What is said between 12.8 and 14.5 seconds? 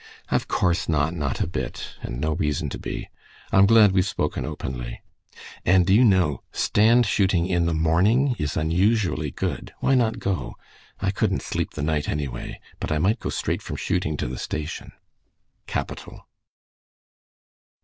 I might go straight from shooting to the